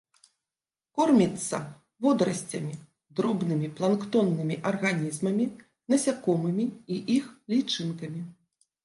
[0.99, 1.57] Корміцца
[2.05, 2.73] водарасцямі,
[3.19, 5.45] дробнымі планктоннымі арганізмамі,
[5.95, 6.65] насякомымі
[6.97, 8.21] і іх лічынкамі.